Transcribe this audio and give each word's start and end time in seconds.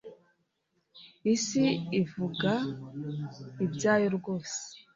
isi 1.33 1.65
ivuga 2.01 2.51
ibyayo 3.65 4.07
rwose: 4.17 4.59